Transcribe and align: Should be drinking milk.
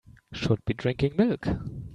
Should 0.31 0.65
be 0.65 0.73
drinking 0.73 1.13
milk. 1.15 1.47